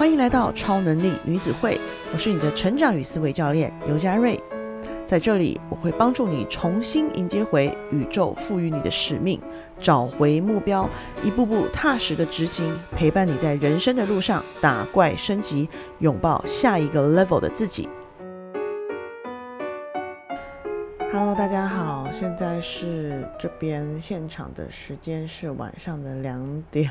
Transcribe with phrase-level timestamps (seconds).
[0.00, 1.78] 欢迎来到超能力女子会，
[2.10, 4.42] 我是你的成长与思维教练尤佳瑞。
[5.04, 9.38] 在这里，我会帮助你重新迎接回宇宙赋予你的使命，
[9.78, 10.88] 找回目标，
[11.22, 15.68] 一步步踏实的执行，陪伴你在人生的路上打怪升级，
[15.98, 17.86] 拥抱下一个 level 的自己。
[21.12, 26.90] Hello，大家好，现在是这边现场的时间是晚上的两点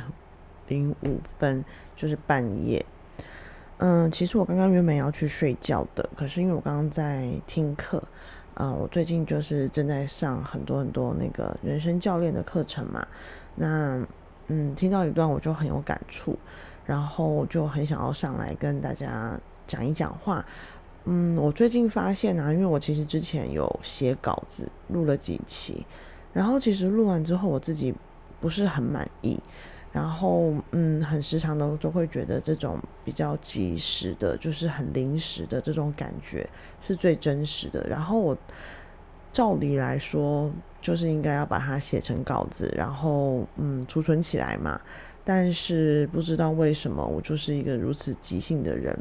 [0.68, 1.66] 零五分，
[1.98, 2.86] 就是半夜。
[3.80, 8.04] 嗯，其实我刚刚原本要去睡觉的，可是因为我刚刚在听课，
[8.54, 13.08] 啊，我最近就是正在上很多很多那个人生教练的课程嘛，
[13.56, 14.06] 那
[14.48, 16.38] 嗯，听到一段我就很有感触，
[16.86, 20.46] 然后就很想要上来跟大家讲一讲话。
[21.06, 25.86] 嗯，我最近发现啊，因为我其实之前有写稿子，录了几期，
[26.34, 27.96] 然后其实录完之后我自己
[28.42, 29.40] 不是很满意。
[29.92, 36.48] 然后，嗯，很时常的都会觉得这种比较及时的，就是很临时的这种感觉
[36.80, 37.84] 是最真实的。
[37.90, 38.38] 然后我
[39.34, 44.80] 照理来说，就是应该要把它写成稿子，然后嗯储存起来嘛。
[45.26, 48.96] 但是不知道为什么，我就是一个如此即兴的人。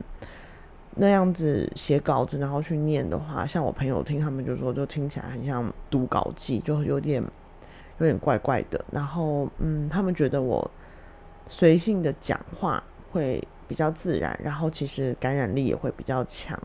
[0.97, 7.23] 那样子写稿子，然后去念的话，像我朋友听他们就说，就听起来很像读稿记，就有点
[7.99, 8.83] 有点怪怪的。
[8.91, 10.71] 然后，嗯，他们觉得我。
[11.49, 16.59] 随性的讲话会比较自然，然后其实感染力也会比较强。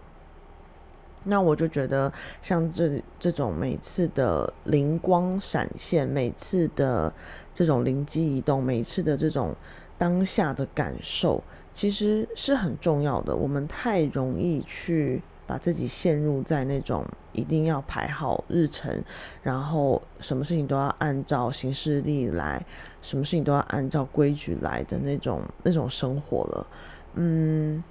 [1.24, 7.12] 那我就觉得，像这这种每次的灵光闪现，每次的
[7.54, 9.56] 这种灵机一动，每次的这种
[9.98, 11.42] 当下的感受，
[11.74, 13.36] 其实是很重要的。
[13.36, 15.22] 我们太容易去。
[15.46, 19.04] 把自己陷入在那种一定要排好日程，
[19.42, 22.66] 然后什么事情都要按照行事历来，
[23.02, 26.68] 什么事情都要按照规矩来的那种那种生活了。
[27.16, 27.84] 嗯，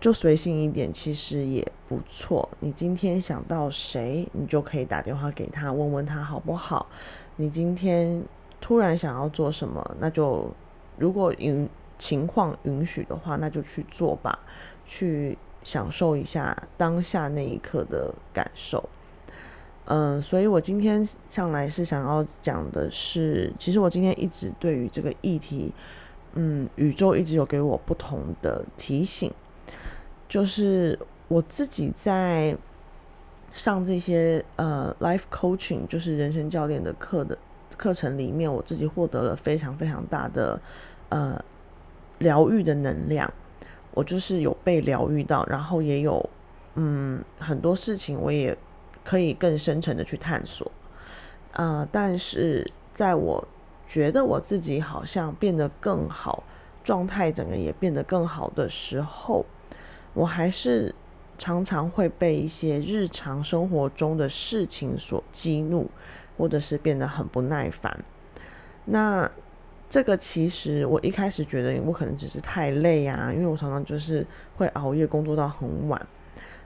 [0.00, 2.48] 就随性一点，其实也不错。
[2.60, 6.86] 你今天想到谁，你就可以打电话给他，问问他好不好。
[7.36, 8.22] 你今天
[8.60, 10.52] 突然想要做什么，那就
[10.98, 11.68] 如果允
[11.98, 14.38] 情况允许的话，那就去做吧，
[14.84, 15.38] 去。
[15.66, 18.88] 享受一下当下那一刻的感受，
[19.86, 25.72] 嗯，所以我今天上来是想要讲的是，其实我今天一直对于这个议题，
[26.34, 29.28] 嗯，宇宙一直有给我不同的提醒，
[30.28, 30.96] 就是
[31.26, 32.56] 我自己在
[33.52, 37.36] 上这些呃 life coaching，就是人生教练的课的
[37.76, 40.60] 课程里面，我自己获得了非常非常大的
[41.08, 41.44] 呃
[42.18, 43.28] 疗愈的能量。
[43.96, 46.28] 我就是有被疗愈到，然后也有，
[46.74, 48.54] 嗯，很多事情我也
[49.02, 50.70] 可以更深层的去探索，
[51.54, 53.42] 啊，但是在我
[53.88, 56.44] 觉得我自己好像变得更好，
[56.84, 59.46] 状态整个也变得更好的时候，
[60.12, 60.94] 我还是
[61.38, 65.90] 常常会被一些日常生活中的事情所激怒，
[66.36, 68.04] 或者是变得很不耐烦，
[68.84, 69.30] 那。
[69.88, 74.26] 这个其实我一开始觉得我可能只是太累啊，因为我常常就是
[74.56, 76.06] 会熬夜工作到很晚，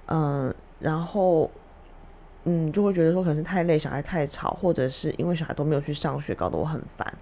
[0.06, 1.50] 嗯，然后
[2.44, 7.14] 嗯就会觉得说可能是太累，小孩太吵，或者是因为小孩都没有去上学，搞得我很烦。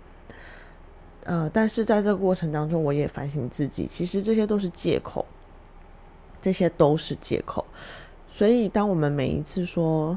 [1.24, 5.26] 呃，但是在这个过程当中，我也反省自己，其实这些都是借口，
[6.40, 7.66] 这些都是借口。
[8.30, 10.16] 所以当我们每一次说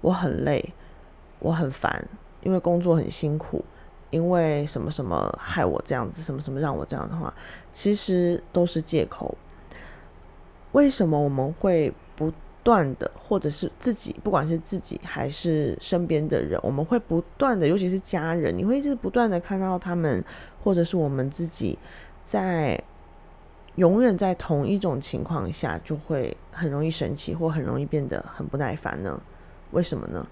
[0.00, 0.74] 我很累，
[1.38, 2.06] 我很烦，
[2.42, 3.64] 因为工作很辛苦。
[4.12, 7.32] 因为什么什么害我这样子，什么什么让我这样的话，
[7.72, 9.34] 其实都是借口。
[10.72, 12.30] 为什么我们会不
[12.62, 20.22] 断的，或者是自己，不管是自己还是身边的人，我们会不断的，尤其是家人，你会一直不断的看到他们，
[20.62, 21.78] 或者是我们自己，
[22.26, 22.78] 在
[23.76, 29.18] 永远在同一种情况下，就会很容易生气，或很容易变得很不耐烦呢？
[29.70, 30.26] 为什么呢？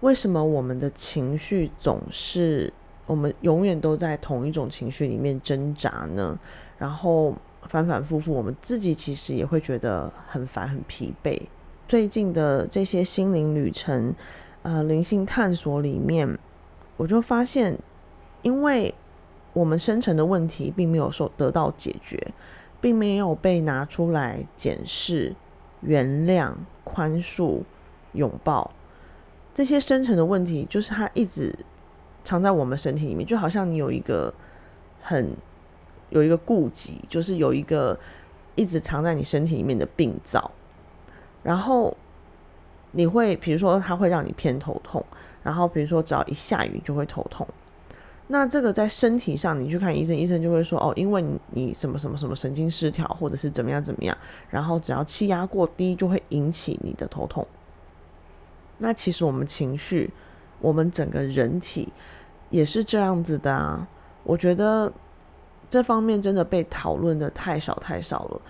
[0.00, 2.72] 为什么我们的情绪总是？
[3.08, 6.38] 我们永远都在同一种情绪里面挣扎呢，
[6.76, 11.40] 然后反反复复，我们自己其实也会觉得很烦、很疲惫。
[11.88, 14.14] 最近的这些心灵旅程，
[14.62, 16.38] 呃，灵性探索里面，
[16.98, 17.78] 我就发现，
[18.42, 18.94] 因为
[19.54, 22.34] 我们深层的问题并没有受得到解决，
[22.78, 25.34] 并没有被拿出来检视、
[25.80, 26.52] 原谅、
[26.84, 27.62] 宽恕、
[28.12, 28.70] 拥抱，
[29.54, 31.54] 这些深层的问题，就是它一直。
[32.24, 34.32] 藏在我们身体里面，就好像你有一个
[35.02, 35.30] 很
[36.10, 37.98] 有一个顾忌，就是有一个
[38.54, 40.50] 一直藏在你身体里面的病灶，
[41.42, 41.96] 然后
[42.92, 45.04] 你会，比如说它会让你偏头痛，
[45.42, 47.46] 然后比如说只要一下雨就会头痛，
[48.28, 54.16] 那这个在身体上，你去看医生，医生就会说哦，因为你你什么什么什么神经失调，或者是怎么样怎么样，
[54.50, 57.46] 然后只要气压过低，就会引起你的头痛。
[58.78, 60.10] 那其实我们情绪，
[60.60, 61.88] 我们整个人体
[62.50, 63.86] 也是这样子的啊。
[64.24, 64.92] 我觉得
[65.70, 68.40] 这方面真的被讨论的太少太少了。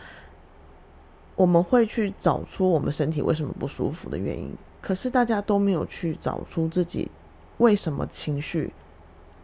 [1.37, 7.11] 我们会去找出我们身体为什么不舒服的原因，可是大家都没有去找出自己
[7.59, 8.73] 为什么情绪。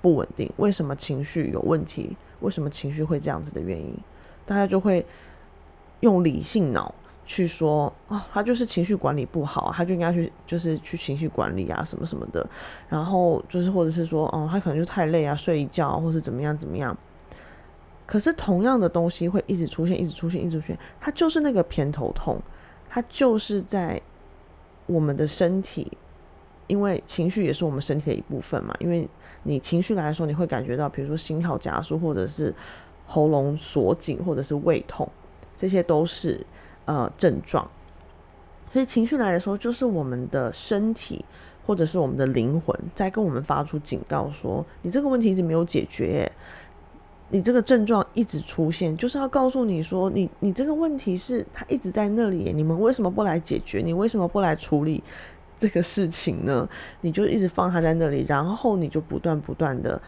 [0.03, 2.15] 不稳定，为什么情绪有问题？
[2.41, 3.97] 为什么情绪会这样子的原因？
[4.45, 5.07] 大家就会
[6.01, 12.47] 用理性脑去说啊，他就是情绪管理不好，他就应该去就是去情绪管理啊，什么什么的。
[12.89, 16.97] 然后就是或者是说，哦，他可能就太累啊，睡一觉，或是怎么样怎么样。
[18.07, 22.39] 可是同样的东西会一直出现，一直出现，一直出现，它就是那个偏头痛，
[22.89, 24.01] 它就是在
[24.87, 25.91] 我们的身体。
[26.67, 29.07] 因为情绪也是我们身体的一部分嘛，因为
[29.43, 32.55] 你情绪来的时候，你会感觉到，比如说心跳加速，或者是
[33.07, 35.07] 喉咙锁紧，或者是胃痛，
[35.59, 36.41] 这些都是
[36.85, 37.69] 呃症状。
[38.73, 41.25] 所以情绪来的时候，就是我们的身体
[41.67, 46.31] 或者是我们的灵魂在跟我们发出警告，说你这个问题一直没有解决，
[47.31, 53.81] 你这个症状一直出现，就是要告诉你说，你你这个问题是它一直在那里，你们为什么不来解决？
[53.81, 55.03] 你为什么不来处理？
[55.57, 56.69] 这个事情呢，
[57.01, 59.99] 你就一直放它在那里，然后你就不断不断的，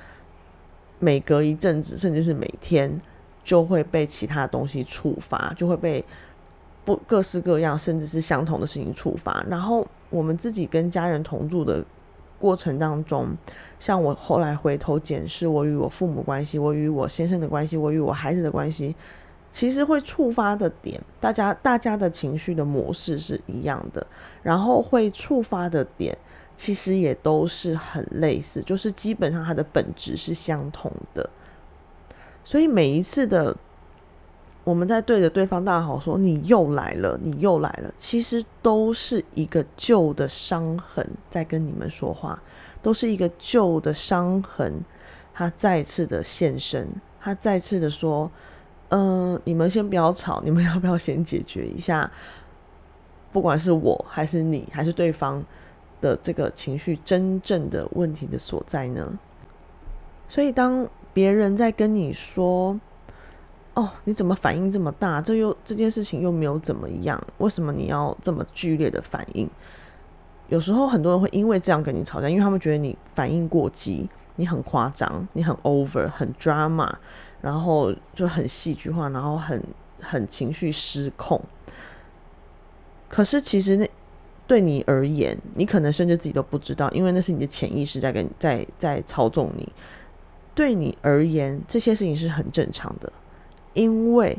[0.98, 3.00] 每隔一阵子，甚至是每天，
[3.44, 6.04] 就会被其他东西触发，就会被
[6.86, 9.44] 不各式各样，甚至是相同的事情触发。
[9.50, 11.84] 然后我们自己跟家人同住的
[12.38, 13.36] 过程当中，
[13.78, 18.94] 像我后来回头检视我与我父母关系，我与我先生的关系，我与我孩子的关系。
[19.50, 24.06] 其实会触发的点，大家大家的情绪的模式是一样的，
[24.42, 26.16] 然后会触发的点，
[26.56, 31.28] 其实也都是很类似，就是基本上它的本质是相同的。
[32.44, 33.56] 所以每一次的
[34.66, 42.42] 我们在对着对方大吼说“你又来了，你又来了”，其实都是一个旧的伤痕在跟你们说话，
[42.82, 44.72] 都是一个旧的伤痕，
[45.32, 46.88] 他再次的现身，
[47.20, 48.28] 他再次的说。
[48.88, 52.08] 嗯，你们先不要吵，你们要不要先解决一下？
[53.32, 55.44] 不管是我还是你还是对方
[56.00, 59.18] 的这个情绪真正的问题的所在呢？
[60.28, 62.78] 所以当别人在跟你说
[63.76, 65.22] ：“哦，你怎么反应这么大？
[65.22, 69.48] 这又这件事情又没有怎么样，为什么你要这么剧烈的反应？”
[70.48, 76.92] 有时候很多人会因为这样跟你吵架，因为他们觉得你反应过激，你很夸张，你很 over，很 drama。
[77.42, 79.62] 然后就很戏剧化，然后很
[80.00, 81.40] 很情绪失控。
[83.08, 83.88] 可是其实那
[84.46, 89.70] 对你而言，你可能甚至自己都不知道，因为那是你的潜意识在跟在在操纵你。
[90.54, 93.12] 对你而言，这些事情是很正常的，
[93.76, 94.36] 因为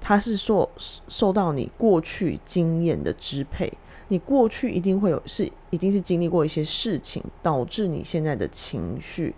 [0.00, 0.70] 它是受
[1.08, 3.72] 受到你过去经验的支配。
[4.06, 9.34] 你过去一定会有是一定是经历过一些事情，导致你现在的情绪。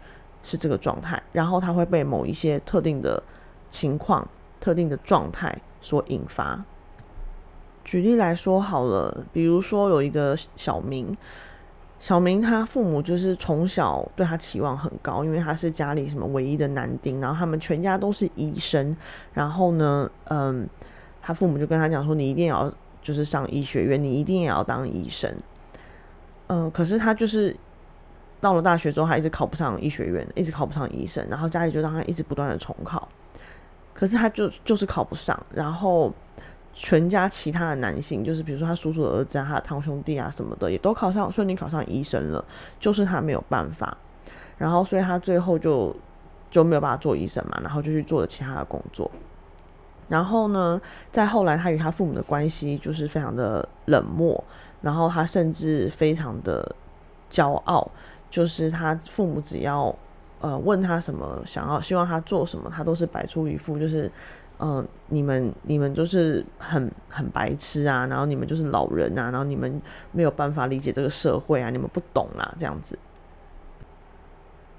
[0.46, 3.22] 是这个状态，然后它会被某一些特定的
[3.70, 4.28] 情况、
[4.60, 6.62] 特定的状态所引发。
[7.82, 11.16] 举例来说好了，比如说有一个小明，
[12.00, 18.96] 小明他父母就是从小对他期望很高，因为他是家里什么唯一的男丁，然后他们全家都是医生，
[19.32, 20.68] 然后呢，嗯，
[21.22, 22.72] 他父母就跟他讲说，你一定要
[23.02, 25.34] 就是上医学院，你一定也要当医生。
[26.48, 27.56] 嗯，可是他就是。
[28.40, 33.08] 到了大学之后，他一直考不上医学院，一直考不上医生，然后家里就让他一直不断的重考，
[33.94, 36.12] 可是他就就是考不上，然后
[36.74, 42.44] 全家其他的男性，就是比如说他叔叔的儿子啊，他的堂兄弟啊什么的，也都考上，顺利考上医生了，
[42.78, 43.96] 就是他没有办法，
[44.58, 45.94] 然后所以他最后就
[46.50, 49.10] 就没有办法做医生嘛，然后就去做了其他的工作，
[50.08, 54.42] 然后呢，在后来他与他父母的关系就是非常的冷漠，
[54.82, 56.74] 然后他甚至非常的
[57.30, 57.90] 骄傲。
[58.30, 59.94] 就是他父母只要
[60.40, 64.10] 呃问他什么，想要希望他做什么，他都是摆出一副就是，
[64.66, 72.98] 嗯，你们你们就是很很白痴啊，然后你们就是老人啊，然后你们没有办法理解这个社会啊，你们不懂啦这样子。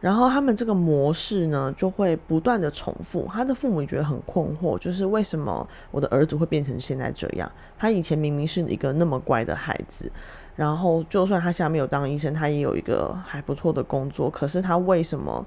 [0.01, 3.29] 然后他们这个模式呢，就会不断的重复。
[3.31, 7.51] 他的父母也觉得很困惑，就是为什么我的儿子会变成现在这样？
[7.77, 10.11] 他以前明明是一个那么乖的孩子。
[10.55, 14.31] 然后，就算他现在没有当医生，他也有一个还不错的工作。
[14.31, 15.45] 可是他为什么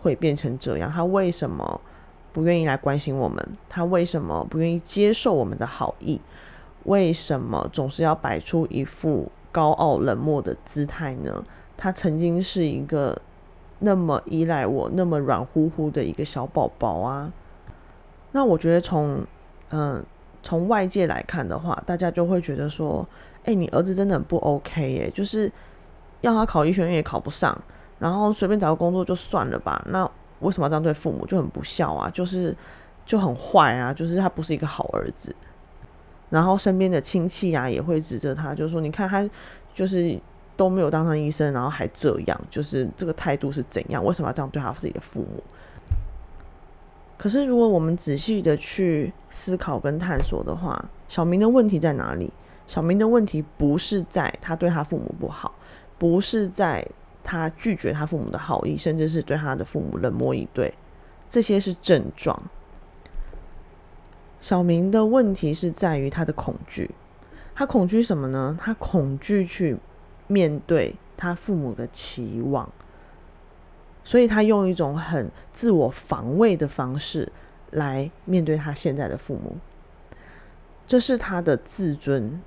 [0.00, 0.88] 会变成这样？
[0.88, 1.80] 他为什么
[2.32, 3.56] 不愿意来关心我们？
[3.68, 6.20] 他为什么不愿意接受我们的好意？
[6.84, 11.44] 为什么总是要摆出一副高傲冷漠的姿态呢？
[11.76, 13.20] 他曾经是一个
[13.80, 17.32] 那么依赖我，那么软乎乎的一个小宝宝啊。
[18.32, 19.24] 那我觉得从
[19.70, 20.04] 嗯
[20.42, 23.06] 从外界来看的话，大家就会觉得说，
[23.44, 25.50] 哎，你儿子真的很不 OK 耶，就是
[26.20, 27.58] 要他考医学院也考不上，
[27.98, 29.84] 然后随便找个工作就算了吧。
[29.88, 31.26] 那为什么要这样对父母？
[31.26, 32.56] 就很不孝啊，就是
[33.06, 35.34] 就很坏啊，就是他不是一个好儿子。
[36.28, 39.28] 然后身边的亲戚啊也会指责他，就是说你看他
[39.74, 40.18] 就是
[40.56, 44.04] 都没有当上医生，然后还这样，就是这个态度是怎样？
[44.04, 45.42] 为什么要这样对他自己的父母？
[47.18, 52.32] 可是，如果我们仔细的去思考跟探索的话，小明的问题在哪里？
[52.66, 55.52] 小明的问题不是在他对他父母不好，
[55.98, 56.86] 不是在
[57.22, 60.72] 他拒绝他父母的好意，甚至是对他的父母冷漠以对，
[61.28, 62.42] 这些是症状。
[64.40, 66.90] 小明的问题是在于他的恐惧，
[67.54, 68.56] 他恐惧什么呢？
[68.60, 69.76] 他恐惧去
[70.26, 72.68] 面对他父母的期望。
[74.02, 77.30] 所以他用一种很自我防卫的方式
[77.72, 79.58] 来面对他现在的父母，
[80.86, 82.40] 这是他的自尊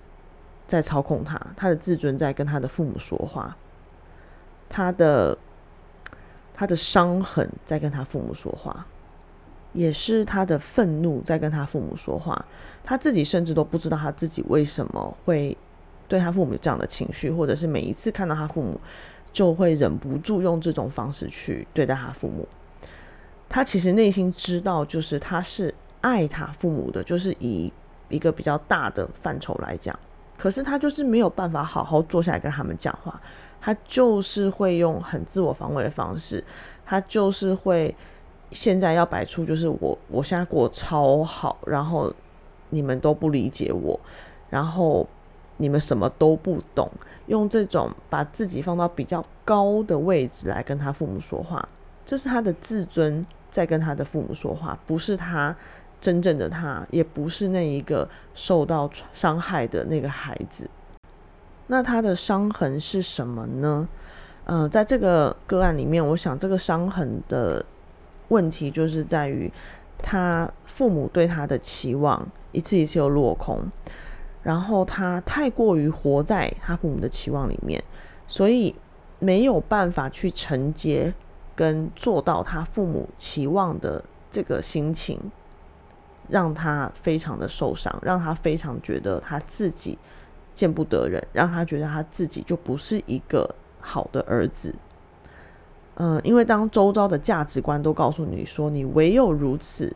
[0.68, 3.56] 在操控他，他的自尊在跟他的父母说话，
[4.74, 5.38] 他的
[6.53, 8.86] 他的伤痕在跟他父母说话，
[9.72, 12.46] 也是他的愤怒在跟他父母说话，
[12.84, 15.56] 他自己甚至都不知道他自己为什么会
[16.08, 18.82] 对他父母这样的情绪，或者是每一次看到他父母。
[19.34, 22.48] 就会忍不住用这种方式去对待他父母。
[23.50, 27.74] 他其实内心知道，就是他是爱他父母的，就是以
[28.10, 29.98] 一个比较大的范畴来讲。
[30.38, 33.20] 可是他就是没有办法好好坐下来跟他们讲话，
[33.63, 36.43] 他就是会用很自我防卫的方式，
[36.86, 37.96] 他就是会
[38.51, 42.13] 现在要摆出就是我我现在过超好，然后
[42.72, 43.98] 你们都不理解我，
[44.50, 45.08] 然后。
[45.58, 46.89] 你们什么都不懂，
[47.27, 51.65] 用这种把自己放到比较高的位置来跟他父母说话，
[52.03, 55.55] 这是他的自尊在跟他的父母说话，不是他
[56.01, 60.67] 真正的他，也不是那一个受到伤害的那个孩子。
[61.67, 63.88] 那他的伤痕是什么呢？
[64.46, 67.65] 嗯，在这个个案里面，我想这个伤痕的
[68.27, 69.51] 问题就是在于
[69.98, 73.62] 他父母对他的期望一次一次又落空。
[74.43, 77.82] 然后他太过于活在他父母的期望里面，
[78.27, 78.75] 所以
[79.20, 81.13] 没有办法去承接
[81.55, 85.17] 跟做到他父母期望的这个心情，
[86.27, 89.98] 让他非常的受伤，让他非常觉得他自己
[90.55, 94.74] 见不得人，让他觉得他自己就不是一个好的儿子。
[95.95, 99.95] 嗯，因为当周遭的价值观都告诉你说，你唯有如此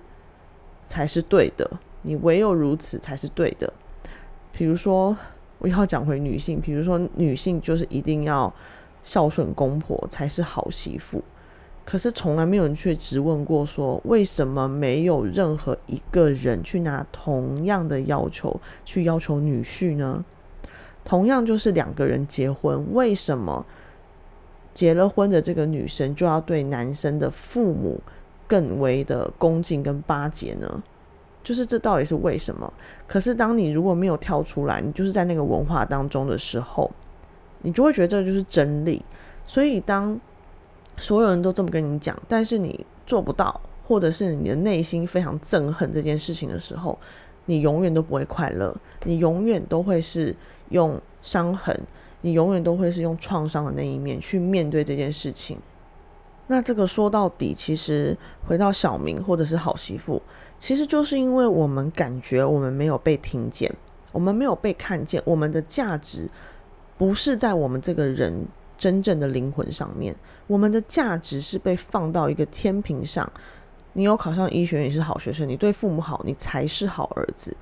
[0.87, 1.69] 才是对的，
[2.03, 3.71] 你唯有如此才是对的。
[4.51, 5.17] 比如说，
[5.59, 8.53] 我要讲回女性，比如说女性就是一定要
[9.01, 11.23] 孝顺公婆才是好媳妇，
[11.83, 20.23] 可是从来没有人去质问过，说为什么没有任何一个人去拿同样的要求去要求女婿呢？
[21.07, 23.65] 同样就是两个人结婚，为什么
[24.73, 27.97] 结了婚的这个女生就要对男生的父母
[28.45, 30.83] 更为的恭敬跟巴结呢？
[31.41, 32.73] 就是这到底是为什么？
[33.07, 36.91] 可是当你如果没有跳出来，你就是在那个文化当中的时候，
[37.61, 39.01] 你就会觉得这就是真理。
[39.45, 40.19] 所以当
[40.97, 46.99] 所有人都这么跟你讲，但是你做不到，或者是你的内心非常憎恨这件事情的时候，
[47.45, 50.35] 你永远都不会快乐，你永远都会是
[50.69, 51.79] 用伤痕，
[52.21, 55.57] 你永远都会是用创伤的那一面去面对这件事情。
[56.47, 60.21] 那这个说到底，其实回到小明或者是好媳妇。
[60.59, 63.71] 其实就是因为我们感觉我们没有被听见，
[64.11, 66.29] 我们没有被看见，我们的价值
[66.97, 68.45] 不是在我们这个人
[68.77, 70.15] 真正的灵魂上面，
[70.47, 73.29] 我们的价值是被放到一个天平上。
[73.93, 77.55] 你有考上医学院，你是好学生，你对父母好，你才是好儿子。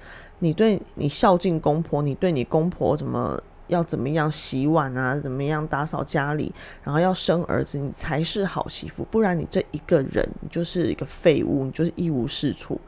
[0.45, 3.41] 你对你孝敬公婆，你对你公婆怎么？
[3.67, 5.19] 要怎么样洗碗啊？
[5.19, 6.53] 怎么样打扫家里？
[6.83, 9.03] 然后要生儿子，你才是好媳妇。
[9.09, 12.79] 不然你这一个人，你就是一个废物，你就是一无是处。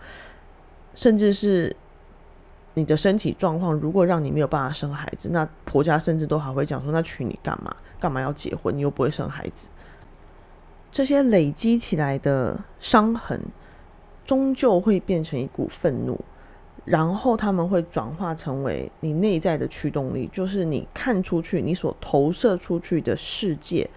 [0.94, 1.76] 甚至是
[2.76, 7.76] 你的身体状况，如果让你没有办法生孩子，那婆家甚至都还会讲说：“那娶你干嘛？
[8.00, 8.78] 干嘛要结婚？
[8.78, 9.72] 你又不会生孩子。”
[10.94, 13.42] 这些累积起来的伤痕，
[14.28, 16.24] 终究会变成一股愤怒。
[16.88, 23.90] 然后他们会转化成为你内在的驱动力，就是你看出去，你所投射出去的世界，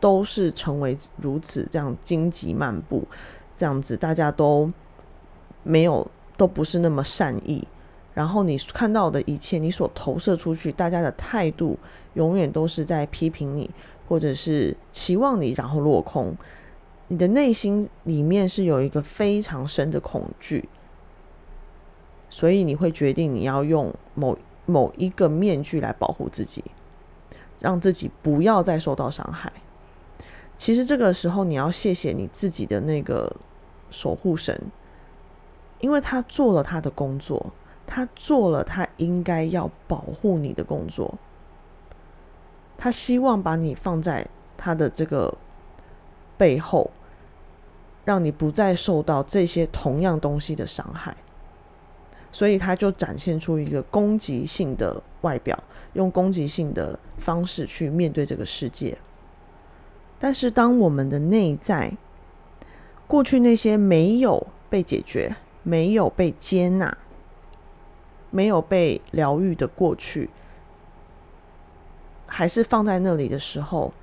[0.00, 3.06] 都是成为如此这样荆棘漫步，
[3.56, 4.68] 这样子大家都
[5.62, 6.04] 没有，
[6.36, 7.64] 都不是那么善意。
[8.12, 11.78] 然后你看到的一切，你所投射出去，大家的态度
[12.14, 13.70] 永远都是在批评你，
[14.08, 16.34] 或者是期望你然后落空，
[17.06, 20.68] 你的内心里面是有一个非常深的恐惧，
[22.28, 26.64] 所以你会决定你要用某某一个面具来保护自己，
[27.60, 29.52] 让自己不要再受到伤害。
[30.58, 33.34] 其实这个时候你要谢谢你自己的那个
[33.90, 34.60] 守护神，
[35.80, 37.52] 因为他做了他的工作，
[37.86, 41.14] 他做了他应该要保护你的工作。
[42.78, 45.32] 他希望把你放在他的这个
[46.36, 46.90] 背后，
[48.04, 51.16] 让你不再受到这些同样东西的伤害，
[52.36, 55.58] 所以他就展现出一个攻击性的外表，
[55.94, 58.98] 用攻击性的方式去面对这个世界。
[60.18, 61.90] 但是，当我们的内在
[63.06, 66.94] 过去那些没有被解决、没有被接纳、
[68.30, 70.28] 没有被疗愈的过去，
[72.26, 73.94] 还是放在那里的时候，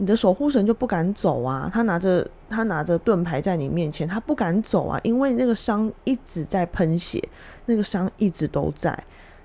[0.00, 1.70] 你的守护神就不敢走啊！
[1.70, 7.22] 他拿着他拿着盾牌在你面前，他不敢走啊，因为那个伤一直在喷血，
[7.66, 8.98] 那个伤一直都在。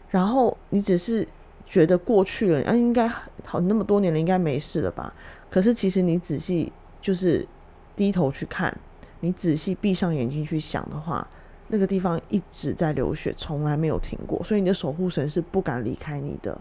[0.09, 1.27] 然后你只是
[1.65, 3.05] 觉得过去了，啊，应该
[3.43, 5.13] 好那么多年了，应该没事了吧？
[5.49, 6.71] 可是其实你仔细
[7.01, 7.45] 就是
[7.93, 8.73] 低头去看，
[9.19, 11.27] 你仔细闭上眼睛去想的话，
[11.67, 14.41] 那个地方一直在流血，从来没有停过。
[14.41, 16.57] 所以你的守护神是不敢离开你的。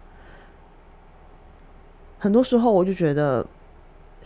[2.19, 3.47] 很多时候我就觉得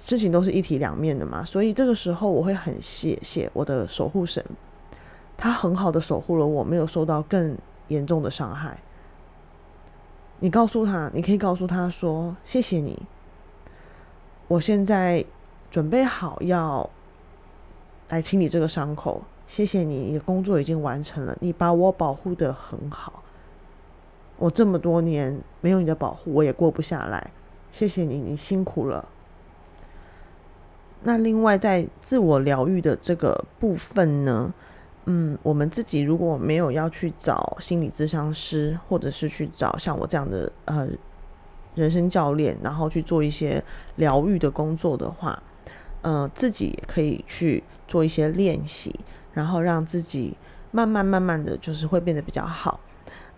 [0.01, 4.43] 事情都是一体两面的嘛，所以这个时候我会很谢谢我的守护神，
[5.37, 8.79] 他很好的守护了我，没有受到更严重的伤害。
[10.39, 12.97] 你告诉他，你可以告诉他说：“谢谢你，
[14.47, 15.25] 我现在
[15.69, 16.89] 准备好要
[18.09, 19.21] 来清理这个伤口。
[19.49, 23.25] 谢谢你，你的工作已经完成了，你把我保护的很好。
[24.37, 27.33] 我这么多年没有你的保护，我也过不下来。”
[27.73, 29.05] 谢谢你，你辛苦了。
[31.03, 34.53] 那另外，在自我疗愈的这个部分呢，
[35.07, 40.89] 嗯，我们自己如果没有要去找心理咨商师，或者是去找像我这样的呃
[41.75, 43.63] 人生教练，然后去做一些
[43.97, 45.43] 疗愈的工作的话，
[46.03, 48.95] 呃，自己也可以去做一些练习，
[49.33, 50.37] 然后让自己
[50.71, 52.81] 慢慢慢慢的就是会变得比较好。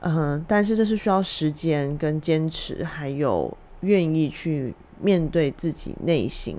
[0.01, 3.57] 嗯，但是这是需要时间跟坚持，还有。
[3.83, 6.55] 愿意去面对自己内心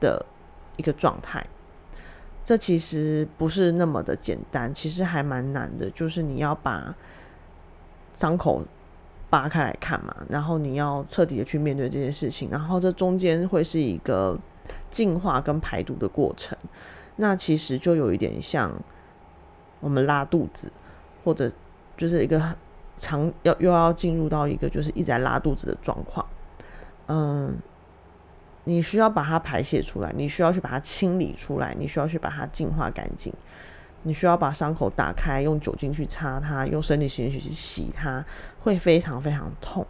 [0.00, 0.24] 的
[0.76, 1.46] 一个状态，
[2.44, 5.90] 这其实不是那么的简单，其实还蛮难的。
[5.90, 6.94] 就是你要把
[8.14, 8.62] 伤口
[9.30, 14.38] 扒开来看嘛，然后你要彻底的去面对这件事情，然后这中间会是一个
[14.90, 16.56] 净化跟排毒的过程。
[17.16, 18.72] 那其实就有一点像
[19.80, 20.70] 我们拉肚子，
[21.24, 21.50] 或者
[21.96, 22.40] 就是一个
[22.96, 26.24] 长要又要进入到一个就是一直在拉肚子的状况。
[27.08, 27.56] 嗯，
[28.68, 33.32] 你需要把它排泄出来，你需要去把它清理出来，你需要去把它净化干净，
[34.02, 38.22] 你需要把伤口打开，用酒精去擦它，用生理盐水去洗它，
[38.60, 39.86] 会非常非常痛。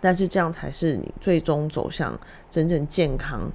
[0.00, 2.18] 但是这样才是你最终走向
[2.50, 3.48] 真正健康，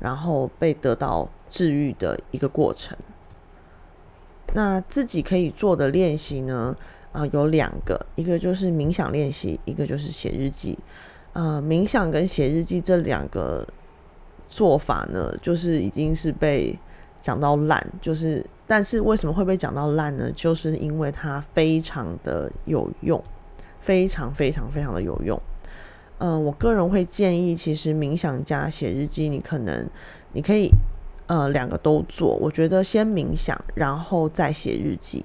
[0.00, 2.98] 然后被得到治愈的一个过程。
[4.52, 6.76] 那自己可以做的练习呢？
[7.12, 10.76] 啊，有两个，一个就是冥想练习，一个就是写日记。
[11.34, 13.66] 呃，冥想跟写日记这两个
[14.48, 16.78] 做法呢，就是已经是被
[17.20, 20.30] 讲到烂，就是，但是为什么会被讲到烂呢？
[20.30, 23.20] 就是因为它非常的有用，
[23.80, 25.36] 非常非常非常的有用。
[26.18, 29.84] 嗯，我个人会建议，其实冥想加写日记，你可能
[30.34, 30.70] 你可以
[31.26, 32.36] 呃两个都做。
[32.36, 35.24] 我觉得先冥想，然后再写日记。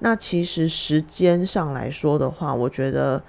[0.00, 3.22] 那其实时间上来说的话，我觉得。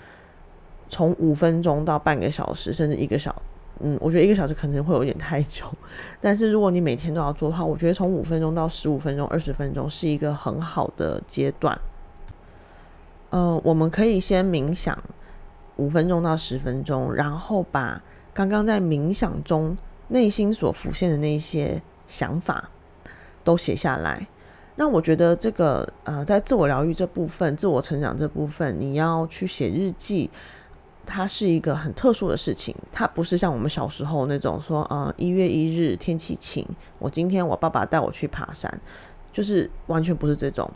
[0.90, 3.36] 从五分钟到半个小时，甚至一个小，
[3.80, 5.66] 嗯，我觉得一个小时可能会有点太久。
[6.22, 11.78] 但是如果你每天都要做的话，我觉得从五分钟到十五分钟、二十分钟是一个很好的阶段。
[13.30, 14.98] 呃，我们可以先冥想
[15.76, 18.02] 五分钟到十分钟，然后把
[18.34, 22.70] 刚刚在冥想中内心所浮现的那些想法
[23.44, 24.26] 都写下来。
[24.78, 30.30] 那我觉得这个呃，在自我疗愈这部分、自我成长这部分，你要去写日记。
[31.08, 36.68] 它是一个很特殊的事情，它不是像我们小时候那种说，呃，一月一日天气晴，
[37.00, 38.70] 我今天我爸爸带我去爬山，
[39.32, 40.70] 就是完全不是这种。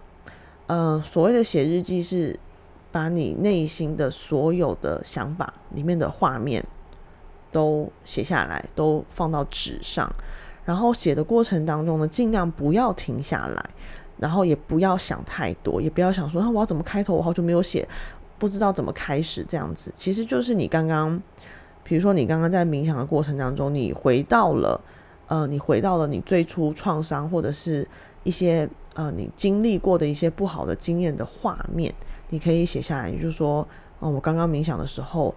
[0.68, 2.40] 呃，所谓的写日记是
[2.94, 6.66] 把你内心的所有的想法里面的画面
[7.52, 10.10] 都写下来，都放到纸上，
[10.64, 13.70] 然后写的过程当中呢，尽量不要停下来，
[14.18, 17.86] 然后也不要想太多，也不要想说，我要怎么开头，我好久没有写。
[18.42, 21.22] 不知道怎么开始这样子，其实就是你刚刚，
[21.84, 24.82] 比如说你刚刚在冥想的过程当中，你回到了，
[25.28, 27.88] 呃，你回到了你最初创伤或者是
[28.24, 31.94] 一些呃你经历过的一些不好的经验的画面，
[32.30, 33.12] 你可以写下来。
[33.12, 33.68] 也就是说，
[34.02, 35.36] 嗯，我刚刚冥想的时候，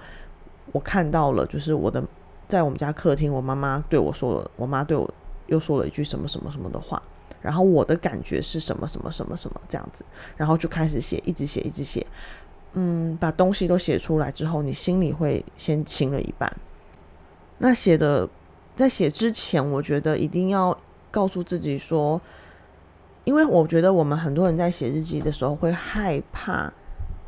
[0.73, 2.03] 我看到了，就是我的
[2.49, 5.12] 在我们家客厅，我妈妈对我说了，我妈对我
[5.49, 7.03] 又说了一句什么什么什么的话，
[7.43, 10.07] 然后我的感觉是什么什么什么什么这样子，
[10.38, 12.07] 然后就开始写，一直写，一直写。
[12.77, 16.53] 嗯，把东西都写出来之后，你心里会先轻了一半。
[17.59, 18.29] 那写的
[18.75, 20.77] 在写之前，我觉得一定要
[21.13, 22.21] 告诉自己说，
[23.23, 26.73] 因为我觉得我们很多人在写日记的时候会害怕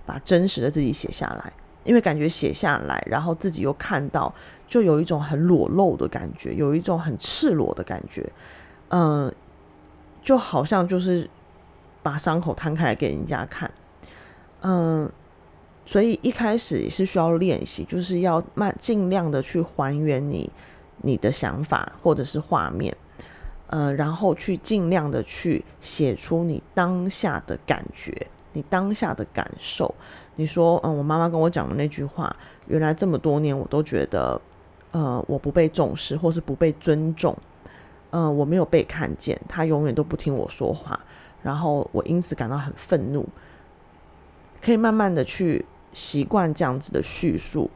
[0.05, 1.53] 把真实的自己写下来，
[1.85, 4.35] 因为感觉写下来，然后自己又看到，
[4.67, 8.29] 就有一种很裸露的感觉，有一种很赤裸的感觉，
[8.89, 9.33] 嗯，
[10.25, 11.31] 就好像就是
[12.03, 13.71] 把伤口摊开来给人家看，
[14.63, 15.09] 嗯。
[15.89, 20.51] 所以一开始也是需要练习，就是要慢尽量的去还原你
[21.03, 22.95] 你的想法或者是画面，
[23.69, 29.95] 呃，然后去尽量的去写出你当下的感觉，你当下的感受。
[30.35, 32.35] 你说，嗯，我妈妈跟我讲的那句话，
[32.67, 34.41] 原来这么多年我都觉得，
[34.91, 37.35] 呃，我不被重视或是不被尊重，
[38.11, 40.99] 嗯，我没有被看见，他永远都不听我说话，
[41.45, 43.25] 然后我因此感到很愤怒。
[44.61, 45.65] 可以慢慢的去。
[45.97, 47.71] 习惯这样子的叙述，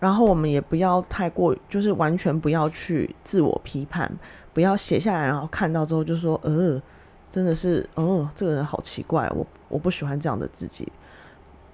[0.00, 4.10] 然后我们也不要太过，就是完全不要去自我批判，
[4.52, 6.82] 不要写下来，然后看到之后就说，呃，
[7.30, 10.90] 真的是，呃，这个人好奇怪，我我不喜欢这样的自己。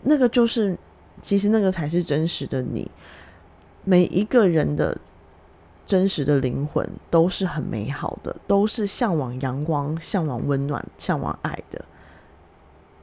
[0.03, 0.77] 那个就是，
[1.23, 2.91] 其实那个才是真实的你。
[3.85, 4.95] 每一个人的
[5.87, 11.83] 真实的灵魂都是很美好的，都是向往阳光、向往温暖、向往爱的。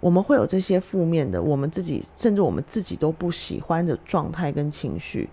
[0.05, 5.27] 我们会有这些负面的，我们自己甚至我们自己都不喜欢的状态跟情绪，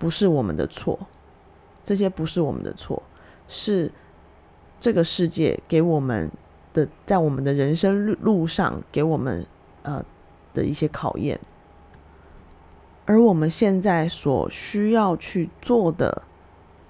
[0.00, 0.98] 不是我们的错，
[1.84, 3.00] 这些不是我们的错，
[3.46, 3.92] 是
[4.80, 6.28] 这个世界给我们
[6.74, 9.46] 的，在我们的人生路路上给我们
[9.84, 10.04] 呃
[10.52, 11.38] 的一些考验，
[13.04, 16.24] 而我们现在所需要去做的，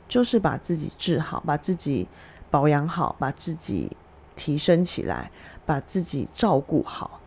[0.08, 2.08] 就是把自己治好，把自己
[2.50, 3.94] 保养好，把自己
[4.36, 5.30] 提升起来。
[5.66, 7.20] 把自己照顾好。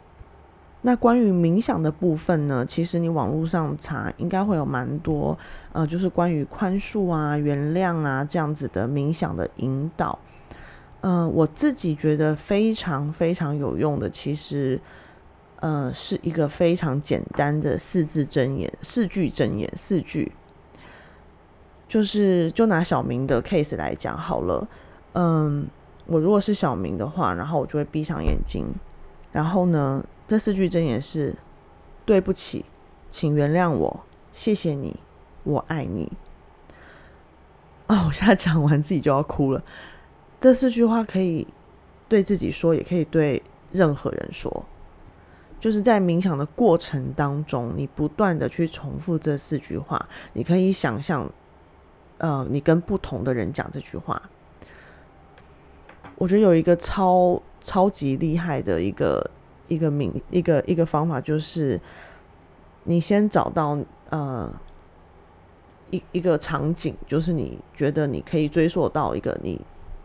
[0.83, 2.65] 那关于冥想的部分呢？
[2.65, 5.37] 其实你网络上查，应该会有蛮多，
[5.73, 10.17] 呃，就是关于宽恕啊、原谅啊这样子的冥想的引导。
[11.01, 14.79] 嗯，我自己觉得非常非常有用的，其实，
[15.59, 20.31] 呃，是一个非常简单的四字真言、四句真言、四句。
[21.89, 24.65] 就是就拿小明的 case 来讲好了，
[25.11, 25.67] 嗯。
[26.09, 28.65] 我如果是小明的话，然后我就会闭上眼睛，
[29.31, 31.35] 然后呢，这四句真言是：
[32.03, 32.65] 对不起，
[33.11, 33.99] 请原谅我，
[34.33, 34.95] 谢谢你，
[35.43, 36.11] 我爱你。
[37.85, 39.63] 啊，我现在讲完自己就要哭了。
[40.41, 41.45] 这四句话可以
[42.07, 44.65] 对自己说，也可以对任何人说。
[45.59, 51.31] 就是在冥想的过程当中，你不断的去重复这四句话，你可以想象，
[52.17, 54.19] 呃，你跟不同的人讲这句话。
[56.19, 59.31] 我觉得有一个超超级厉害的一个
[59.69, 61.79] 一个名一个一个方法，就是
[62.83, 63.79] 你先找到
[64.09, 64.51] 呃
[65.91, 69.59] 一一个场景，就是你觉得你可以追溯到一个你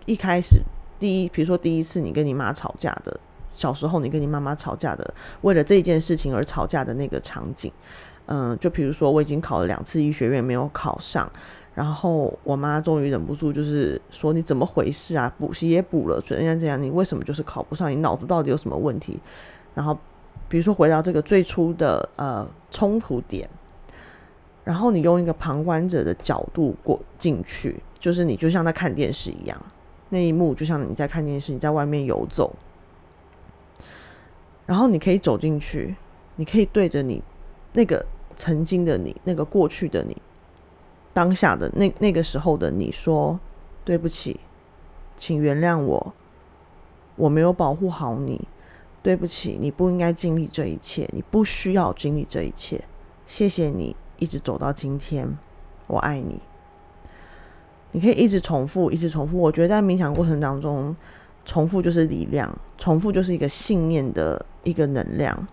[0.07, 0.63] 一开始
[1.01, 3.19] 第一，比如说第一次你跟你妈吵架的，
[3.57, 7.73] 小时候你跟你妈妈吵架的，为了这件事情而吵架的那个场景，
[8.27, 11.29] 嗯，就比如说我已经考了两次医学院没有考上。
[11.75, 15.35] 然后我妈终于忍不住，就是说：“你怎么回事啊？
[15.39, 16.81] 补习也补了，怎样怎样？
[16.81, 17.91] 你为什么就是考不上？
[17.91, 19.19] 你脑子到底有什么问题？”
[19.75, 19.99] 然后，
[20.49, 23.51] 比如说回到这个最初的呃冲突点，
[24.63, 29.61] 然后你用一个旁观者的角度过进去，就是你就像在看电视一样，
[30.11, 32.55] 那一幕就像你在看电视，你在外面游走，
[34.65, 35.97] 然后你可以走进去，
[36.37, 37.21] 你可以对着你
[37.73, 38.07] 那个
[38.37, 40.17] 曾经的你，那个过去的你。
[41.15, 43.39] 当下的那那个时候的你说
[43.85, 44.39] 对不起，
[45.17, 46.13] 请原谅我，
[47.17, 48.47] 我没有保护好你，
[49.03, 52.85] 对不起，你不应该经历这一切，你不需要经历这一切，
[53.27, 55.39] 谢谢你一直走到今天，
[55.87, 56.41] 我爱你。
[57.93, 59.39] 你可以一直重复，一直重复。
[59.39, 60.97] 我觉得在冥想过程当中，
[61.45, 65.47] 重复就是力量，重复就是一个信念的一个能量。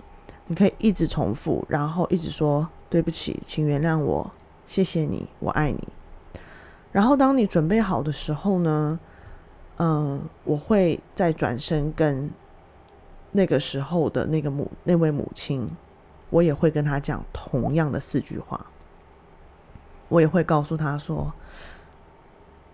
[0.47, 4.31] 你可以一直重复，然后一直说对不起，请原谅我。
[4.65, 5.87] 谢谢你，我爱你。
[6.91, 8.99] 然后当你准备好的时候呢，
[9.77, 12.29] 嗯，我会再转身跟
[13.31, 15.69] 那个时候的那个母那位母亲，
[16.29, 18.65] 我也会跟他讲同样的四句话。
[20.09, 21.31] 我也会告诉他说：“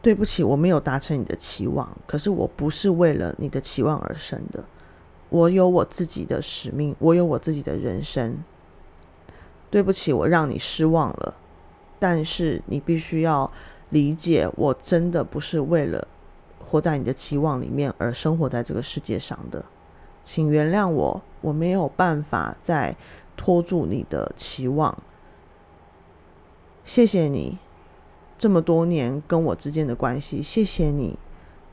[0.01, 1.87] 对不起，我没有达成你的期望。
[2.07, 4.63] 可是我不是为了你的期望而生的，
[5.29, 8.43] 我有我自己的使命，我有我自己的人生。
[9.69, 11.35] 对不起，我让你失望了。
[11.99, 13.51] 但是你必须要
[13.89, 16.07] 理解，我真的不是为了
[16.59, 19.63] 活在你的期望里面而生活在这个世界上的。
[20.23, 22.95] 请原谅我，我没有办法再
[23.37, 24.97] 拖住你的期望。”
[26.83, 27.57] 谢谢你
[28.37, 31.17] 这么多年跟我之间的关系，谢谢你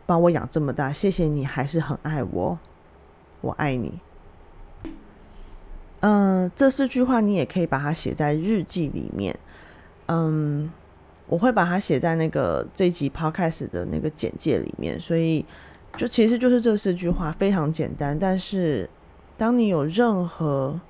[0.06, 2.58] 把我养这么大，谢谢你还是很爱我，
[3.40, 4.00] 我爱你。
[6.00, 9.38] 嗯，这四句话你也可以把它写在日记里面。
[10.06, 10.70] 嗯，
[11.26, 15.44] 我会把它写在那个这一集 podcast 的那个简介里面，所以
[15.96, 18.88] 就其实就是这四句话非常简单，但是
[19.36, 20.80] 当你有任何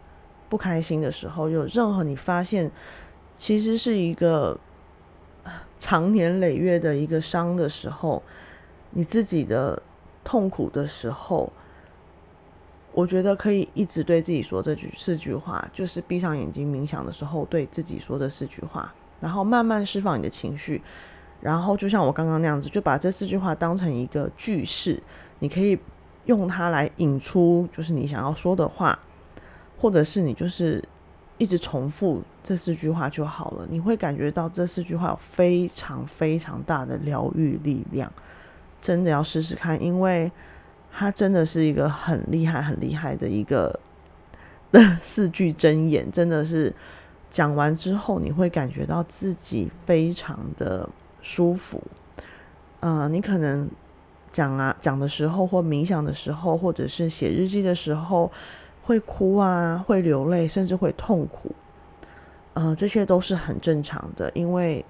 [0.48, 2.70] 不开心的时候，有任何你发现。
[3.36, 4.56] 其实是一个
[5.80, 8.22] 长年累月的一个伤的时候，
[8.90, 9.82] 你自己的
[10.22, 11.52] 痛苦的时候，
[12.92, 20.82] 我觉得可以一直对自己说这句四句话，就是闭上眼睛冥想的时候对自己说的四句话，然后慢慢释放你的情绪，
[21.40, 25.02] 然后就像我刚刚那样子，就把这四句话当成一个句式，
[25.38, 25.78] 你可以
[26.26, 28.98] 用它来引出就是你想要说的话，
[29.78, 30.84] 或者是你就是。
[31.36, 38.10] 一直重复这四句话就好了，你会感觉到这四句话有非常非常大的疗愈力量，
[38.80, 40.30] 真的要试试看，因为
[40.92, 43.80] 它真的是一个很厉害、很厉害的一个
[44.70, 46.72] 的 四句真言，真的是
[47.34, 50.88] 讲完之后你会感觉到自己非常的
[51.20, 51.82] 舒服。
[52.78, 53.68] 呃，你可能
[54.30, 58.30] 讲啊讲的时候，或冥想的时候，或者是写日记的时候。
[58.86, 61.50] 会哭啊，会流泪，甚至会痛苦，
[62.52, 64.84] 呃，这些都是很正常的，因为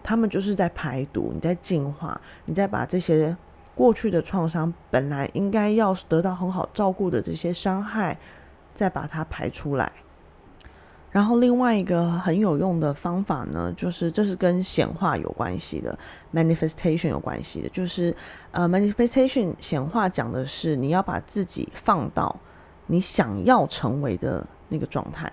[0.00, 3.36] 他们就是在排毒，你在净化，你在把这些
[3.74, 8.16] 过去的创伤，本来应该要得到很好照顾的这些伤害，
[8.72, 9.90] 再把它排出来。
[11.16, 15.98] 然后另外一个很有用的方法呢，就是这是跟显化有关系的
[16.34, 18.14] ，manifestation 有关系的，就是
[18.50, 22.36] 呃，manifestation 显化讲的是你要把自己放到。
[22.88, 25.32] 你想要成为的那个状态，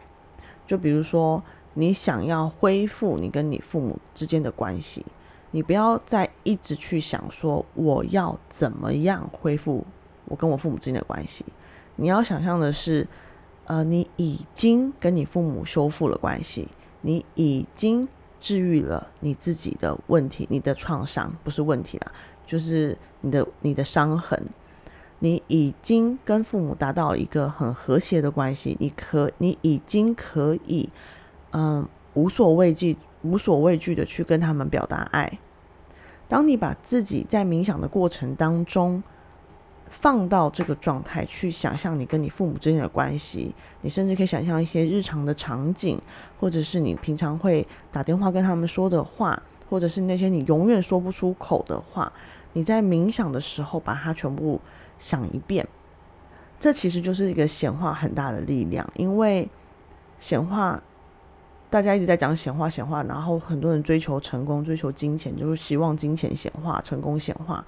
[0.65, 1.43] 就比如说，
[1.73, 5.05] 你想要恢复你跟你父母之间的关系，
[5.51, 9.85] 你不要再一直去想说我要怎么样恢复
[10.23, 11.43] 我跟我父母之间的关系。
[11.97, 13.05] 你要想象的是，
[13.65, 16.67] 呃，你已经跟你父母修复了关系，
[17.01, 18.07] 你已经
[18.39, 22.11] 治愈了你自己的问题，你的创伤不是问题啦，
[22.45, 24.41] 就是你的你的伤痕。
[25.19, 30.89] 你已经跟父母达到一个很和谐的关系，你可你已经可以，
[31.53, 35.39] 嗯，无所畏惧、无所畏惧的去跟他们表达爱。
[36.27, 39.01] 当你把自己在冥想的过程当中
[39.93, 45.97] 放到这个状态去想象你跟你父母之间的关系，你甚至可以想象一些日常的场景，
[46.39, 52.11] 或者是你平常会打电话跟他们说的话，或者是那些你永远说不出口的话，
[52.51, 54.59] 你在冥想的时候把它全部。
[54.99, 55.67] 想一遍，
[56.61, 58.87] 这其实就是一个显化很大的力量。
[58.95, 59.49] 因为
[60.17, 60.81] 显化，
[61.69, 67.65] 大家一直在讲显化，显化，然后很多人追求成功，追求金钱，就是希望金钱显化，成功显化。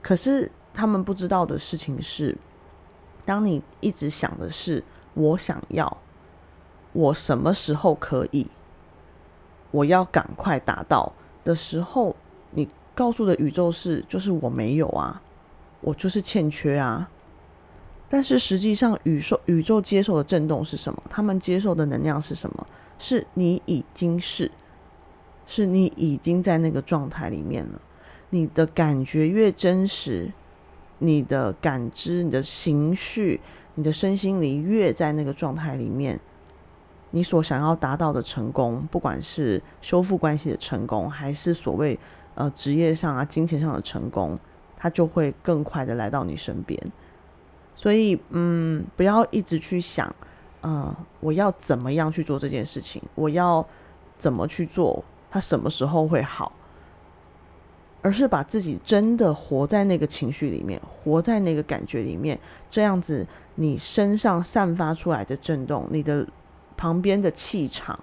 [0.00, 2.36] 可是他们不知道的事情是，
[3.24, 4.82] 当你一直想的是
[5.14, 5.96] 我想要，
[6.92, 8.46] 我什么时候可以，
[9.70, 11.12] 我要赶快达到
[11.44, 12.16] 的时候，
[12.50, 15.20] 你告诉的宇宙是，就是我没有啊。
[15.84, 17.10] 我就是欠缺啊，
[18.08, 21.02] 但是实际上，宇宙宇宙接受的震动是什么？
[21.10, 22.66] 他们接受的能量是什么？
[23.00, 24.48] 是你已经是，
[25.44, 27.80] 是你已经在那个状态里面了。
[28.30, 30.30] 你的感觉越真实，
[31.02, 33.40] 你的感知、你的情绪、
[33.74, 36.18] 你的身心里越在那个状态里面，
[37.10, 41.98] 你所想要达到的成功，不管是修复关系的成功，还是所谓
[42.34, 44.38] 呃职业上啊、金钱上的成功。
[44.84, 46.76] 他就会更快的来到你身边，
[47.76, 50.12] 所以嗯，不要一直去想，
[50.64, 53.64] 嗯，我要怎么样去做这件事情，我要
[54.18, 56.50] 怎么去做，他什么时候会好，
[58.02, 62.38] 而是把自己真的活在那个情绪里面，活在那个感觉里面，
[62.70, 66.26] 这样子，你身上散发出来的震动，你的
[66.76, 67.98] 旁边的气场，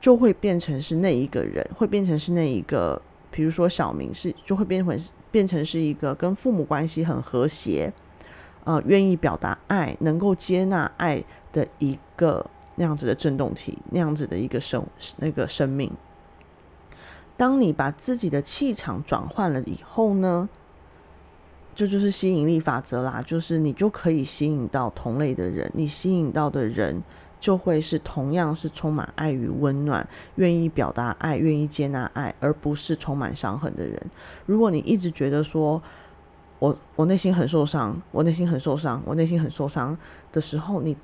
[0.00, 4.98] 就会变成是那一个人，会变成是那一个，比如说小明是，就会变成。
[5.28, 7.92] 变成是一个跟父母关系很和谐，
[8.64, 14.82] 呃，愿意表达爱，能够接纳爱的一个那样子的震动体，那样子的一个生
[15.18, 15.92] 那个生命。
[17.36, 20.48] 当你把自己的气场转换了以后呢，
[21.74, 27.02] 这就是吸引力法则啦，就是你就可以吸引到同类的人，你吸引到的人
[27.38, 34.00] 就会是同样是充满爱与温暖，愿意表达爱，愿意接纳爱，而不是充满伤痕的人。
[34.46, 35.82] 如果你一直觉得说，
[36.58, 39.94] 我我内心很受伤，我内心很受伤，我内心很受伤
[40.32, 40.96] 的时候，你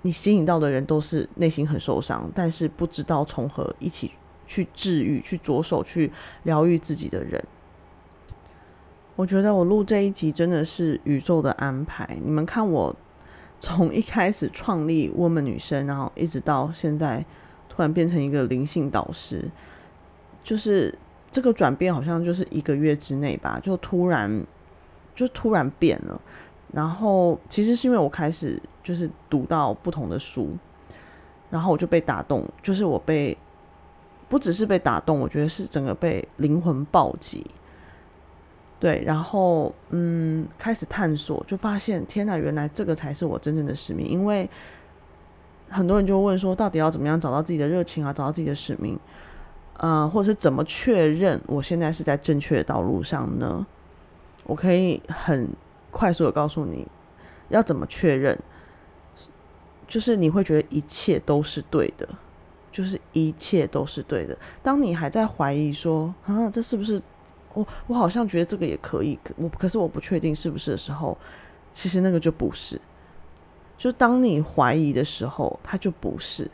[0.00, 4.12] 你吸引到的人都是内心很受伤，但是不知道从何一起。
[4.50, 6.10] 去治愈，去着手去
[6.42, 7.40] 疗愈自己的人。
[9.14, 12.18] 我觉得我录这一集真的是宇宙的安排。
[12.20, 12.92] 你们看，我
[13.60, 17.24] 从一开始创立 Woman 女生，然后一直到现在，
[17.68, 19.48] 突然变成一个灵性导师，
[20.42, 20.92] 就是
[21.30, 24.44] 这个转变好像就是一个月之内吧，就突然
[25.14, 26.20] 就突然变了。
[26.72, 30.56] 然后其实是因为我开始就是读到不同的书，
[31.50, 33.38] 然后我就被打动，就是我被。
[34.30, 37.44] 不只是被打动，我觉得是整个被灵魂暴击。
[38.78, 44.06] 对，然后嗯，开始探索，就发现天哪，原来这个才是我真正的使命。
[44.06, 44.48] 因为
[45.68, 48.98] 很多人就问说，到底要怎么样找到自己的热情啊，找到自己的使命？
[49.78, 53.66] 嗯，或者是怎么确认我现在是在正确的道路上呢？
[54.44, 55.48] 我可以很
[55.90, 56.86] 快速的告诉你，
[57.48, 58.38] 要怎么确认，
[59.86, 62.08] 就是你会觉得一切都是对的。
[62.72, 64.36] 就是一切都是对的。
[64.62, 67.00] 当你还在怀疑说啊，这是不是
[67.54, 67.66] 我？
[67.86, 71.16] 我好像觉得这个也可以，我可是我不确定是不是的时候，
[71.72, 72.80] 其实那个就不是。
[73.76, 76.50] 就当你怀疑的时候，它就不是。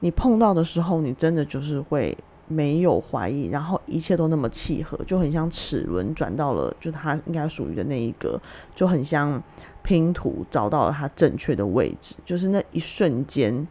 [0.00, 2.16] 你碰到的时候，你真的就是会
[2.48, 8.40] 没有怀疑，然后一切都那么契合，就很像齿轮转到了就它应该属于的那一个，
[8.74, 9.42] 就很像
[9.82, 13.66] 拼图找到了它正确的位置，就是那一瞬间。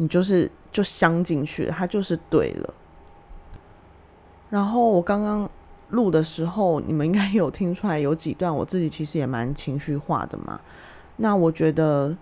[0.00, 2.74] 你就是就镶进去了，它就是对了。
[4.48, 5.48] 然后我刚刚
[5.90, 10.58] 录的时候，你们应该有听出来，有几段我自己其实也蛮情绪化的嘛。
[11.16, 12.16] 那我觉得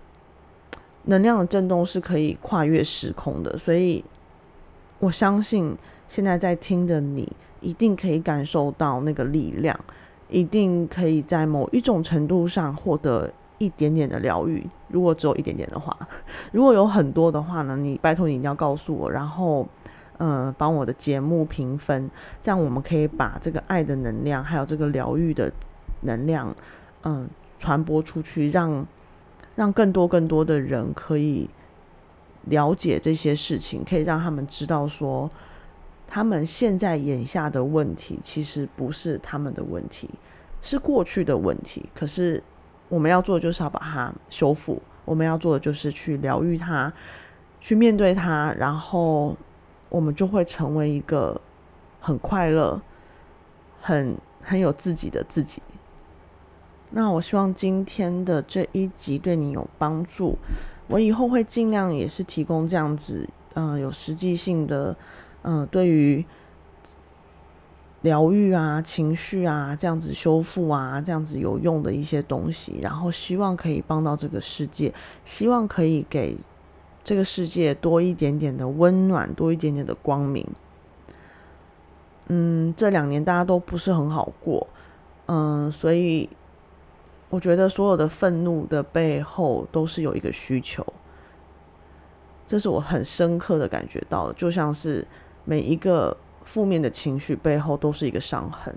[1.05, 4.03] 能量的震动是可以跨越时空的，所以
[4.99, 5.73] 我相信
[6.09, 9.79] 现在在听的你一定可以感受到那个力量，
[10.27, 13.31] 一定可以在某一种程度上获得。
[13.59, 15.95] 一点点的疗愈，如果只有一点点的话，
[16.51, 17.77] 如果有很多的话呢？
[17.77, 19.67] 你拜托你一定要告诉我，然后，
[20.17, 22.09] 呃，帮我的节目评分，
[22.41, 25.51] 这样我们可以把这个爱的能量，还有这个疗愈的
[26.01, 26.55] 能量，
[27.03, 28.87] 嗯，传播出去，让
[29.55, 31.49] 让更多更多的人可以
[32.45, 35.29] 了解这些事情，可以让他们知道说，
[36.07, 40.09] 他们现在眼下的问题其实不是他们的问题，
[40.61, 42.41] 是过去的问题，可是。
[42.89, 46.91] 我们要做的就是要把它修复，我们要做的就是去疗愈它，
[47.61, 49.37] 去面对它，然后
[49.87, 51.39] 我们就会成为一个
[52.01, 52.81] 很快乐、
[53.79, 55.61] 很很有自己的自己。
[56.89, 60.37] 那我希望今天的这一集对你有帮助，
[60.87, 64.95] 我以后会尽量也是提供这样子，嗯，有实际性的，
[65.43, 66.25] 嗯，对于。
[68.01, 74.93] 疗愈啊，情绪啊，这样子修复啊，这样子有用的一些东西，然后希望可以帮到这个世界，
[75.25, 76.37] 希望可以给
[77.03, 80.47] 这个世界多一点点的温暖，多一点点的光明。
[82.27, 84.65] 嗯，这两年大家都不是很好过，
[85.25, 86.29] 嗯，所以
[87.29, 90.85] 我觉得所有的愤怒的背后都是有一个需求，
[92.47, 95.05] 这是我很深刻的感觉到，就像是
[95.43, 96.15] 每一个。
[96.49, 98.75] 负面的情绪背后都是一个伤痕。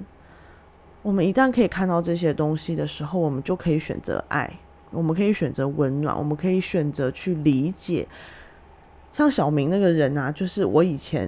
[1.00, 4.58] 我们一旦可以看到这些东西的时候，我们就可以选择爱，
[4.90, 8.06] 我们可以选择温暖，我们可以选择去理解。
[9.10, 11.26] 像小明那个人啊，就是我以前，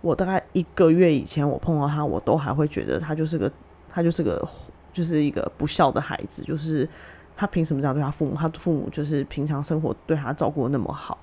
[0.00, 3.50] 我大概一个月以前我碰到他，我都还会觉得他就是个，
[3.90, 4.48] 他就是个，
[4.92, 6.88] 就是一个不孝的孩子，就是
[7.36, 8.36] 他凭什么这样对他父母？
[8.36, 11.18] 他父母就是平常生活对他照顾那么好。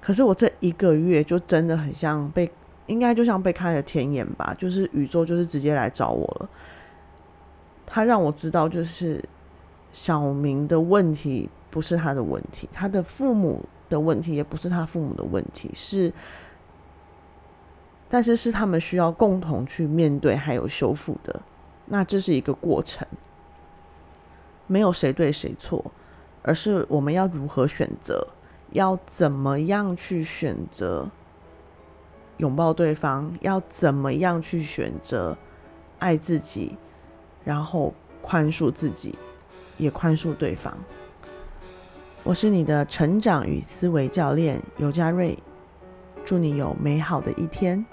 [0.00, 2.50] 可是我这一个月就真的很像被。
[2.86, 6.48] 应该就像被开了天眼吧，就是宇宙就是直接来找我了。
[7.86, 9.22] 他让我知道，就是
[9.92, 16.12] 小明的问题不是他的问题，他的父母的问题也不是他父母的问题，是，
[18.08, 21.40] 但是是他们需要共同去面对还有修复的。
[21.86, 23.06] 那这是一个过程，
[24.66, 25.84] 没有谁对谁错，
[26.42, 28.26] 而是我们要如何选择，
[28.70, 31.08] 要怎么样去选择。
[32.42, 35.38] 拥抱对方，要怎么样去选择
[36.00, 36.76] 爱自己，
[37.44, 39.16] 然后宽恕自己，
[39.78, 40.76] 也宽恕对方。
[42.24, 45.38] 我是你的成长与思维教练尤佳瑞，
[46.24, 47.86] 祝你有美好的一天，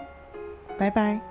[0.80, 1.29] 拜拜。